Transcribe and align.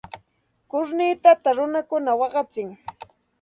Kurnitata 0.71 1.49
runakuna 1.57 2.11
waqachin. 2.19 2.69